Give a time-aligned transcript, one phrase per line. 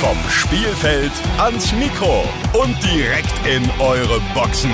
[0.00, 2.22] Vom Spielfeld ans Mikro
[2.52, 4.70] und direkt in eure Boxen.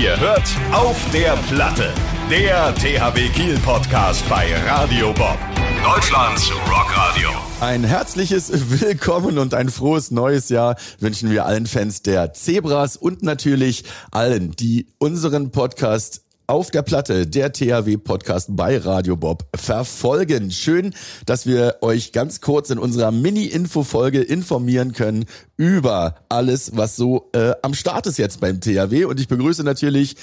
[0.00, 1.92] Ihr hört auf der Platte.
[2.30, 5.36] Der THW Kiel Podcast bei Radio Bob.
[5.82, 7.30] Deutschlands Rockradio.
[7.60, 13.24] Ein herzliches Willkommen und ein frohes neues Jahr wünschen wir allen Fans der Zebras und
[13.24, 13.82] natürlich
[14.12, 20.50] allen, die unseren Podcast auf der Platte, der THW-Podcast bei Radio Bob, verfolgen.
[20.50, 20.92] Schön,
[21.24, 27.52] dass wir euch ganz kurz in unserer Mini-Info-Folge informieren können über alles, was so äh,
[27.62, 29.04] am Start ist jetzt beim THW.
[29.04, 30.16] Und ich begrüße natürlich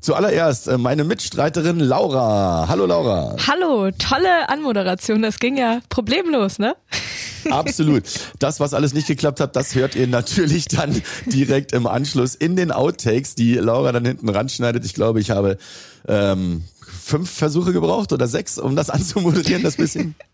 [0.00, 2.66] Zuallererst äh, meine Mitstreiterin Laura.
[2.68, 3.36] Hallo Laura.
[3.46, 5.20] Hallo, tolle Anmoderation.
[5.20, 6.74] Das ging ja problemlos, ne?
[7.50, 8.02] Absolut.
[8.38, 12.56] Das, was alles nicht geklappt hat, das hört ihr natürlich dann direkt im Anschluss in
[12.56, 14.84] den Outtakes, die Laura dann hinten ranschneidet.
[14.84, 15.58] Ich glaube, ich habe
[16.08, 20.14] ähm, fünf Versuche gebraucht oder sechs, um das anzumoderieren, das bisschen.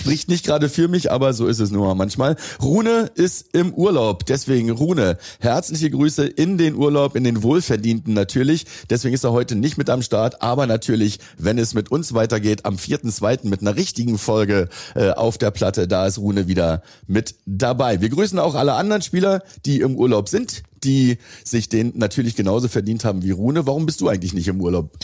[0.00, 2.36] Spricht nicht gerade für mich, aber so ist es nur manchmal.
[2.62, 4.24] Rune ist im Urlaub.
[4.24, 8.64] Deswegen, Rune, herzliche Grüße in den Urlaub, in den Wohlverdienten natürlich.
[8.88, 10.40] Deswegen ist er heute nicht mit am Start.
[10.40, 13.46] Aber natürlich, wenn es mit uns weitergeht, am 4.2.
[13.46, 18.00] mit einer richtigen Folge äh, auf der Platte, da ist Rune wieder mit dabei.
[18.00, 22.68] Wir grüßen auch alle anderen Spieler, die im Urlaub sind, die sich den natürlich genauso
[22.68, 23.66] verdient haben wie Rune.
[23.66, 24.96] Warum bist du eigentlich nicht im Urlaub?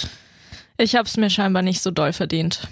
[0.79, 2.67] Ich habe es mir scheinbar nicht so doll verdient.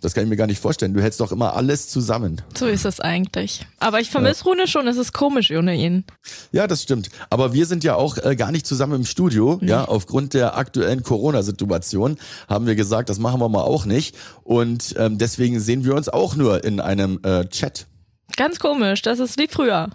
[0.00, 0.94] Das kann ich mir gar nicht vorstellen.
[0.94, 2.40] Du hältst doch immer alles zusammen.
[2.56, 3.66] So ist es eigentlich.
[3.80, 4.50] Aber ich vermisse ja.
[4.50, 4.86] Rune schon.
[4.86, 6.04] Es ist komisch ohne ihn.
[6.52, 7.08] Ja, das stimmt.
[7.30, 9.58] Aber wir sind ja auch äh, gar nicht zusammen im Studio.
[9.60, 9.70] Nee.
[9.70, 12.16] Ja, aufgrund der aktuellen Corona-Situation
[12.48, 14.16] haben wir gesagt, das machen wir mal auch nicht.
[14.44, 17.86] Und ähm, deswegen sehen wir uns auch nur in einem äh, Chat.
[18.36, 19.88] Ganz komisch, das ist wie früher.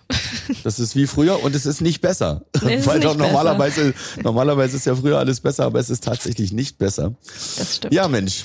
[0.63, 2.41] Das ist wie früher und es ist nicht besser.
[2.63, 6.77] Nee, Weil doch normalerweise, normalerweise ist ja früher alles besser, aber es ist tatsächlich nicht
[6.77, 7.13] besser.
[7.57, 7.93] Das stimmt.
[7.93, 8.43] Ja, Mensch.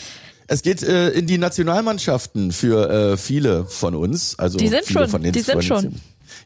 [0.49, 4.39] Es geht äh, in die Nationalmannschaften für äh, viele von uns.
[4.39, 5.09] Also die sind viele schon.
[5.11, 5.95] Von den die sind schon.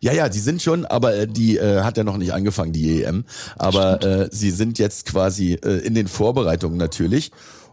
[0.01, 3.05] Ja, ja, die sind schon, aber äh, die äh, hat ja noch nicht angefangen, die
[3.05, 3.25] EM.
[3.57, 7.31] Aber äh, sie sind jetzt quasi äh, in den Vorbereitungen natürlich.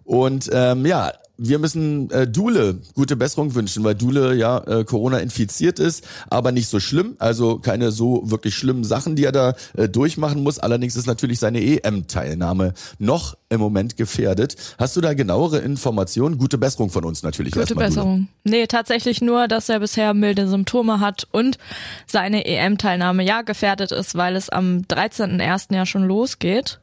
[0.10, 5.20] Und ähm, ja, wir müssen äh, Dule gute Besserung wünschen, weil Dule ja äh, Corona
[5.20, 9.54] infiziert ist, aber nicht so schlimm, also keine so wirklich schlimmen Sachen, die er da
[9.78, 10.58] äh, durchmachen muss.
[10.58, 14.56] Allerdings ist natürlich seine EM-Teilnahme noch im Moment gefährdet.
[14.80, 16.40] Hast du da genauere Informationen?
[16.40, 17.54] Gute Besserung von uns natürlich.
[17.54, 18.28] Gute Besserung.
[18.44, 18.58] Dule.
[18.58, 21.60] Nee, tatsächlich nur, dass er bisher milde Symptome hat und
[22.08, 25.76] seine EM-Teilnahme ja gefährdet ist, weil es am 13.01.
[25.76, 26.80] ja schon losgeht.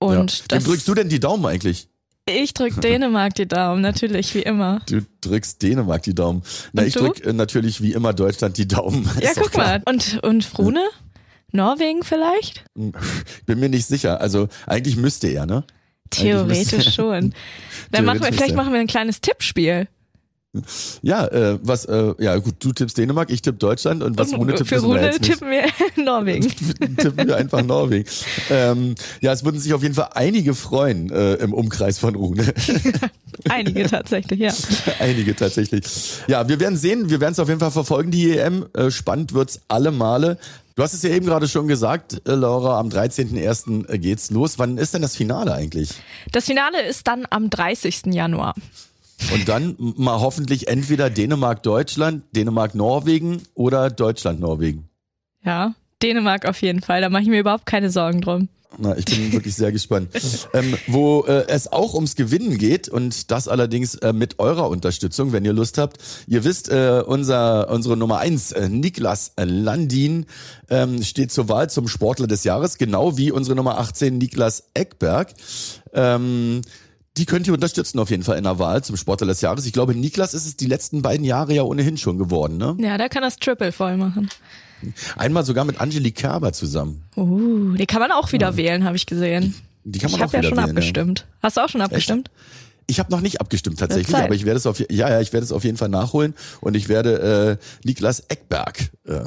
[0.00, 0.56] Und ja.
[0.58, 1.86] Wem drückst du denn die Daumen eigentlich?
[2.26, 4.80] Ich drück Dänemark die Daumen, natürlich, wie immer.
[4.86, 6.42] Du drückst Dänemark die Daumen.
[6.72, 7.00] Na, und ich du?
[7.00, 9.08] drück äh, natürlich wie immer Deutschland die Daumen.
[9.20, 9.82] Ja, guck mal.
[9.84, 10.88] Und, und Frune?
[11.52, 12.64] Norwegen vielleicht?
[12.74, 14.20] Bin mir nicht sicher.
[14.20, 15.64] Also eigentlich müsste er, ne?
[16.10, 17.34] Theoretisch schon.
[17.90, 19.88] Dann machen wir, vielleicht machen wir ein kleines Tippspiel.
[21.02, 24.54] Ja, äh, was, äh, ja gut, du tippst Dänemark, ich tippe Deutschland und was Rune
[24.54, 25.64] tippt, Für Rune tippen wir
[26.04, 26.48] Norwegen.
[26.96, 28.08] tippen wir einfach Norwegen.
[28.50, 32.54] Ähm, ja, es würden sich auf jeden Fall einige freuen äh, im Umkreis von Rune.
[33.48, 34.52] einige tatsächlich, ja.
[35.00, 35.84] einige tatsächlich.
[36.28, 38.66] Ja, wir werden sehen, wir werden es auf jeden Fall verfolgen, die EM.
[38.74, 40.38] Äh, spannend wird's alle Male.
[40.76, 43.88] Du hast es ja eben gerade schon gesagt, äh, Laura, am 13.01.
[43.88, 44.58] Äh, geht's los.
[44.58, 45.90] Wann ist denn das Finale eigentlich?
[46.32, 48.06] Das Finale ist dann am 30.
[48.06, 48.54] Januar.
[49.32, 54.88] Und dann mal hoffentlich entweder Dänemark-Deutschland, Dänemark-Norwegen oder Deutschland-Norwegen.
[55.44, 57.00] Ja, Dänemark auf jeden Fall.
[57.00, 58.48] Da mache ich mir überhaupt keine Sorgen drum.
[58.78, 60.08] Na, ich bin wirklich sehr gespannt.
[60.52, 65.32] Ähm, wo äh, es auch ums Gewinnen geht und das allerdings äh, mit eurer Unterstützung,
[65.32, 65.98] wenn ihr Lust habt.
[66.26, 70.26] Ihr wisst, äh, unser, unsere Nummer eins, äh, Niklas Landin,
[70.70, 75.32] ähm, steht zur Wahl zum Sportler des Jahres, genau wie unsere Nummer 18, Niklas Eckberg.
[75.92, 76.62] Ähm,
[77.16, 79.66] die könnt ihr unterstützen auf jeden Fall in der Wahl zum Sportler des Jahres.
[79.66, 82.76] Ich glaube, Niklas ist es die letzten beiden Jahre ja ohnehin schon geworden, ne?
[82.78, 84.28] Ja, der kann das Triple voll machen.
[85.16, 87.04] Einmal sogar mit Angelique Kerber zusammen.
[87.16, 88.56] Uh, die kann man auch wieder ja.
[88.56, 89.54] wählen, habe ich gesehen.
[89.84, 91.20] Die kann man ich habe ja schon wählen, abgestimmt.
[91.20, 91.38] Ja.
[91.42, 92.28] Hast du auch schon abgestimmt?
[92.28, 92.64] Echt?
[92.86, 95.44] Ich habe noch nicht abgestimmt tatsächlich, aber ich werde es auf ja ja ich werde
[95.44, 99.20] es auf jeden Fall nachholen und ich werde äh, Niklas Eckberg äh,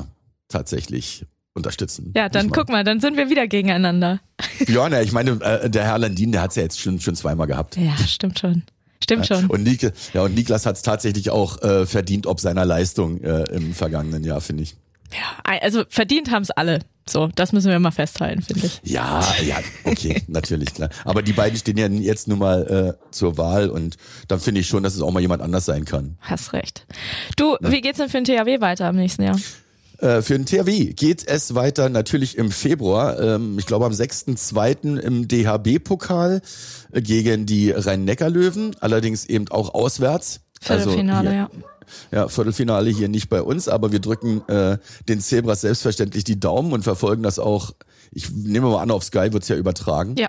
[0.47, 1.25] tatsächlich
[1.57, 2.13] unterstützen.
[2.15, 4.19] Ja, dann guck mal, dann sind wir wieder gegeneinander.
[4.67, 7.15] Ja, ne, ich meine, äh, der Herr Landin, der hat es ja jetzt schon, schon
[7.15, 7.77] zweimal gehabt.
[7.77, 8.63] Ja, stimmt schon.
[9.03, 9.45] Stimmt schon.
[9.47, 13.43] Und, Nik ja, und Niklas hat es tatsächlich auch äh, verdient, ob seiner Leistung äh,
[13.53, 14.75] im vergangenen Jahr, finde ich.
[15.11, 16.79] Ja, also verdient haben es alle.
[17.09, 18.81] So, das müssen wir mal festhalten, finde ich.
[18.83, 20.89] Ja, ja, okay, natürlich, klar.
[21.05, 23.95] Aber die beiden stehen ja jetzt nun mal äh, zur Wahl und
[24.27, 26.17] dann finde ich schon, dass es auch mal jemand anders sein kann.
[26.19, 26.85] Hast recht.
[27.37, 27.71] Du, ja.
[27.71, 29.39] wie geht's denn für den THW weiter im nächsten Jahr?
[29.99, 33.19] Äh, für den THW geht es weiter natürlich im Februar.
[33.19, 34.97] Ähm, ich glaube am 6.2.
[34.99, 36.41] im DHB-Pokal
[36.93, 40.41] gegen die Rhein-Neckar-Löwen, allerdings eben auch auswärts.
[40.61, 41.49] Viertelfinale, also ja.
[42.11, 44.77] Ja, Viertelfinale hier nicht bei uns, aber wir drücken äh,
[45.07, 47.71] den Zebras selbstverständlich die Daumen und verfolgen das auch.
[48.11, 50.15] Ich nehme mal an, auf Sky wird's ja übertragen.
[50.17, 50.27] Ja.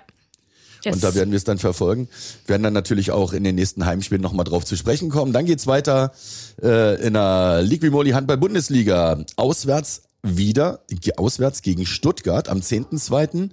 [0.83, 0.95] Yes.
[0.95, 2.07] Und da werden wir es dann verfolgen.
[2.47, 5.33] Werden dann natürlich auch in den nächsten Heimspielen nochmal drauf zu sprechen kommen.
[5.33, 6.13] Dann geht's weiter
[6.61, 9.23] äh, in der Liquimoli Handball Bundesliga.
[9.35, 10.81] Auswärts wieder,
[11.17, 13.49] auswärts gegen Stuttgart am 10.2.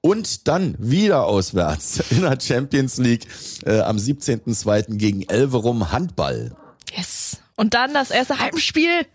[0.00, 3.26] Und dann wieder auswärts in der Champions League
[3.64, 4.96] äh, am 17.2.
[4.96, 6.54] gegen Elverum Handball.
[6.96, 7.38] yes.
[7.56, 9.06] Und dann das erste Heimspiel.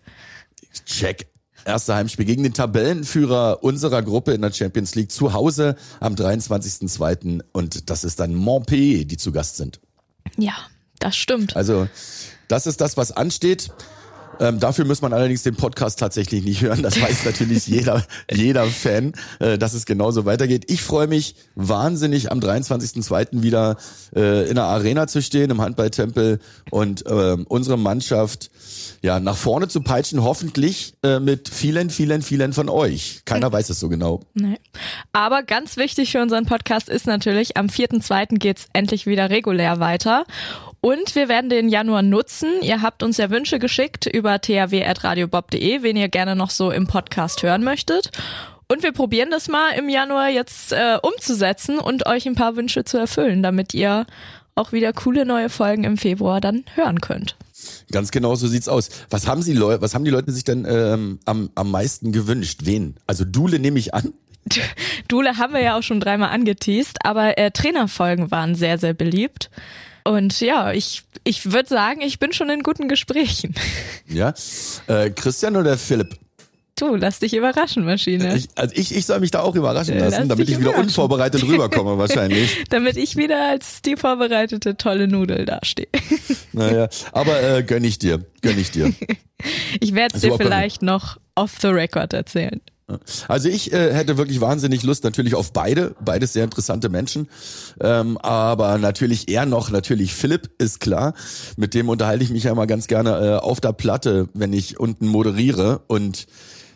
[0.84, 1.31] Check.
[1.64, 7.42] Erste Heimspiel gegen den Tabellenführer unserer Gruppe in der Champions League zu Hause am 23.2.
[7.52, 9.80] Und das ist dann Montpellier, die zu Gast sind.
[10.36, 10.54] Ja,
[10.98, 11.56] das stimmt.
[11.56, 11.88] Also
[12.48, 13.70] das ist das, was ansteht.
[14.40, 16.82] Ähm, dafür muss man allerdings den Podcast tatsächlich nicht hören.
[16.82, 20.64] Das weiß natürlich jeder, jeder Fan, äh, dass es genauso weitergeht.
[20.68, 23.42] Ich freue mich wahnsinnig, am 23.02.
[23.42, 23.76] wieder
[24.14, 26.40] äh, in der Arena zu stehen, im Handballtempel
[26.70, 28.50] und ähm, unsere Mannschaft
[29.02, 33.22] ja nach vorne zu peitschen, hoffentlich äh, mit vielen, vielen, vielen von euch.
[33.24, 34.20] Keiner weiß es so genau.
[34.34, 34.58] Nee.
[35.12, 38.38] Aber ganz wichtig für unseren Podcast ist natürlich, am 4.2.
[38.38, 40.24] geht's endlich wieder regulär weiter.
[40.84, 42.60] Und wir werden den Januar nutzen.
[42.60, 47.44] Ihr habt uns ja Wünsche geschickt über thw.radiobob.de, wen ihr gerne noch so im Podcast
[47.44, 48.10] hören möchtet.
[48.66, 52.82] Und wir probieren das mal im Januar jetzt äh, umzusetzen und euch ein paar Wünsche
[52.82, 54.06] zu erfüllen, damit ihr
[54.56, 57.36] auch wieder coole neue Folgen im Februar dann hören könnt.
[57.92, 58.90] Ganz genau so sieht's aus.
[59.08, 62.62] Was haben sie was haben die Leute sich denn ähm, am, am meisten gewünscht?
[62.64, 62.96] Wen?
[63.06, 64.14] Also Dule nehme ich an.
[65.06, 69.48] Dule haben wir ja auch schon dreimal angeteased, aber äh, Trainerfolgen waren sehr, sehr beliebt.
[70.04, 73.54] Und ja, ich, ich würde sagen, ich bin schon in guten Gesprächen.
[74.08, 74.34] Ja.
[74.88, 76.18] Äh, Christian oder Philipp?
[76.76, 78.36] Du, lass dich überraschen, Maschine.
[78.36, 80.76] Ich, also ich, ich soll mich da auch überraschen Äh, lassen, lass damit ich wieder
[80.76, 82.64] unvorbereitet rüberkomme wahrscheinlich.
[82.68, 85.88] Damit ich wieder als die vorbereitete tolle Nudel dastehe.
[86.54, 88.92] Naja, aber äh, gönn ich dir, gönn ich dir.
[89.80, 92.60] Ich werde es Also dir vielleicht noch off the record erzählen.
[93.28, 97.28] Also ich äh, hätte wirklich wahnsinnig Lust natürlich auf beide, beides sehr interessante Menschen,
[97.80, 101.14] ähm, aber natürlich eher noch natürlich Philipp ist klar,
[101.56, 104.78] mit dem unterhalte ich mich ja immer ganz gerne äh, auf der Platte, wenn ich
[104.78, 106.26] unten moderiere und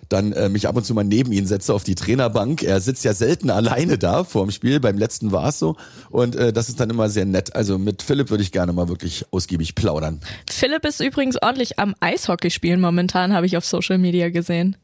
[0.08, 2.62] dann äh, mich ab und zu mal neben ihn setze auf die Trainerbank.
[2.62, 5.76] Er sitzt ja selten alleine da vor dem Spiel, beim letzten war es so
[6.10, 7.56] und äh, das ist dann immer sehr nett.
[7.56, 10.20] Also mit Philipp würde ich gerne mal wirklich ausgiebig plaudern.
[10.48, 14.76] Philipp ist übrigens ordentlich am Eishockey spielen momentan, habe ich auf Social Media gesehen.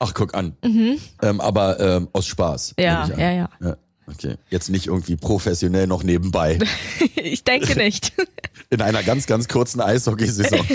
[0.00, 0.56] Ach, guck an.
[0.62, 2.74] Ähm, aber ähm, aus Spaß.
[2.76, 2.82] Mhm.
[2.82, 3.50] Ja, ja, ja.
[3.60, 3.76] ja.
[4.06, 6.58] Okay, jetzt nicht irgendwie professionell noch nebenbei.
[7.22, 8.14] Ich denke nicht.
[8.70, 10.58] In einer ganz, ganz kurzen Eishockeysaison.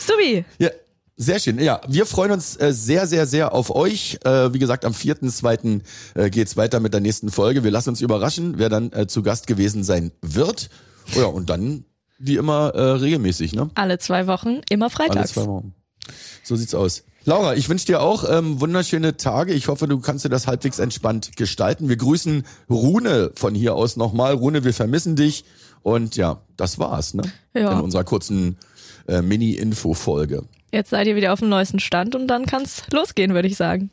[0.00, 0.70] Subi, ja,
[1.16, 1.60] sehr schön.
[1.60, 4.18] Ja, wir freuen uns äh, sehr, sehr, sehr auf euch.
[4.24, 5.80] Äh, wie gesagt, am 4.2.
[6.14, 7.62] Äh, geht's weiter mit der nächsten Folge.
[7.62, 10.70] Wir lassen uns überraschen, wer dann äh, zu Gast gewesen sein wird.
[11.14, 11.84] Ja, und dann
[12.18, 13.70] wie immer äh, regelmäßig, ne?
[13.74, 15.32] alle zwei Wochen, immer Alle freitags.
[15.32, 15.74] zwei Wochen.
[16.42, 17.04] So sieht's aus.
[17.24, 19.54] Laura, ich wünsche dir auch ähm, wunderschöne Tage.
[19.54, 21.88] Ich hoffe, du kannst dir das halbwegs entspannt gestalten.
[21.88, 24.34] Wir grüßen Rune von hier aus nochmal.
[24.34, 25.44] Rune, wir vermissen dich.
[25.82, 27.22] Und ja, das war's, ne?
[27.54, 27.72] Ja.
[27.72, 28.56] In unserer kurzen
[29.06, 30.44] äh, Mini-Info-Folge.
[30.72, 33.90] Jetzt seid ihr wieder auf dem neuesten Stand und dann kann's losgehen, würde ich sagen.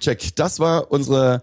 [0.00, 0.34] Check.
[0.36, 1.42] Das war unsere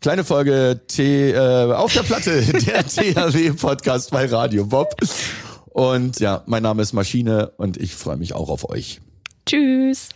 [0.00, 4.94] kleine Folge T, äh, auf der Platte, der THW-Podcast bei Radio Bob.
[5.70, 9.00] Und ja, mein Name ist Maschine und ich freue mich auch auf euch.
[9.46, 10.10] Tschüss.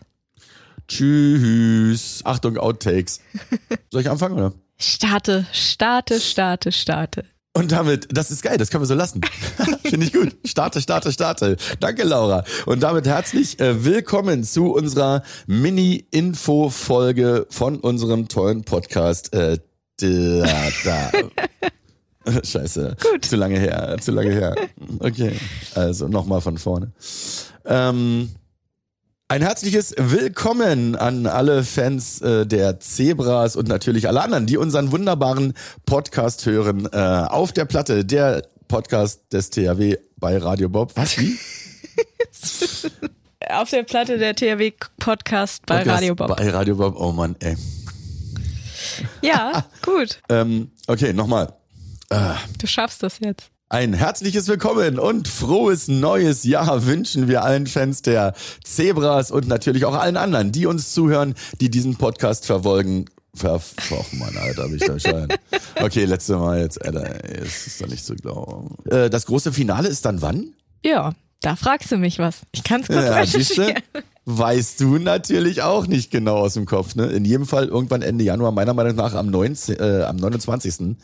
[0.88, 2.22] Tschüss.
[2.24, 3.20] Achtung, Outtakes.
[3.92, 4.52] Soll ich anfangen, oder?
[4.78, 7.24] Starte, starte, starte, starte.
[7.54, 9.20] Und damit, das ist geil, das können wir so lassen.
[9.82, 10.36] Finde ich gut.
[10.44, 11.56] Starte, starte, starte.
[11.80, 12.44] Danke, Laura.
[12.66, 19.34] Und damit herzlich äh, willkommen zu unserer Mini-Info-Folge von unserem tollen Podcast.
[19.34, 19.58] Äh,
[20.00, 21.10] da, da.
[22.44, 22.96] Scheiße.
[23.02, 23.24] Gut.
[23.24, 24.54] Zu lange her, zu lange her.
[25.00, 25.32] Okay.
[25.74, 26.92] Also nochmal von vorne.
[27.64, 28.30] Ähm,
[29.30, 34.90] ein herzliches Willkommen an alle Fans äh, der Zebras und natürlich alle anderen, die unseren
[34.90, 35.52] wunderbaren
[35.84, 36.88] Podcast hören.
[36.90, 40.92] Äh, auf der Platte, der Podcast des THW bei Radio Bob.
[40.96, 41.18] Was?
[41.18, 41.38] Wie?
[43.50, 46.36] Auf der Platte der THW Podcast bei Podcast Radio Bob.
[46.36, 47.00] Bei Radio Bob.
[47.00, 47.56] Oh Mann, ey.
[49.22, 50.20] Ja, gut.
[50.28, 51.54] Ähm, okay, nochmal.
[52.58, 53.50] Du schaffst das jetzt.
[53.70, 58.32] Ein herzliches Willkommen und frohes neues Jahr wünschen wir allen Fans der
[58.64, 63.04] Zebras und natürlich auch allen anderen, die uns zuhören, die diesen Podcast verfolgen.
[63.34, 63.60] Ver
[63.90, 65.28] Och Mann, Alter, bin ich da schein.
[65.82, 68.74] Okay, letzte Mal jetzt, Alter, ey, es ist doch nicht zu glauben.
[68.90, 70.54] Äh, das große Finale ist dann wann?
[70.82, 72.40] Ja, da fragst du mich was.
[72.52, 73.74] Ich kann's kurz Ja, siehste,
[74.24, 76.94] weißt du natürlich auch nicht genau aus dem Kopf.
[76.94, 77.08] Ne?
[77.08, 80.96] In jedem Fall irgendwann Ende Januar, meiner Meinung nach am, 19, äh, am 29.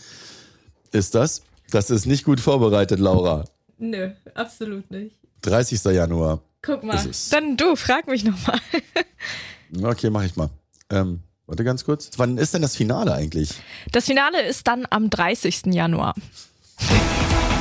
[0.92, 1.42] ist das.
[1.74, 3.44] Das ist nicht gut vorbereitet, Laura.
[3.78, 5.16] Nö, absolut nicht.
[5.42, 5.82] 30.
[5.86, 6.40] Januar.
[6.62, 6.94] Guck mal.
[6.94, 7.28] Ist es.
[7.30, 8.60] Dann du, frag mich nochmal.
[9.82, 10.50] Okay, mach ich mal.
[10.88, 12.12] Ähm, warte ganz kurz.
[12.16, 13.50] Wann ist denn das Finale eigentlich?
[13.90, 15.62] Das Finale ist dann am 30.
[15.66, 16.14] Januar.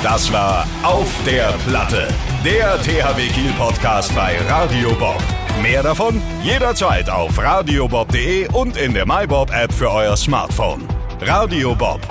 [0.04, 2.08] Das war Auf der Platte,
[2.46, 5.24] der THW Kiel Podcast bei Radio Bob.
[5.64, 10.88] Mehr davon jederzeit auf radiobob.de und in der MyBob App für euer Smartphone.
[11.22, 12.02] Radio Bob,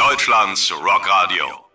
[0.00, 1.69] Deutschlands Rockradio.